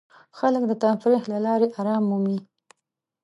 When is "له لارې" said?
1.31-1.67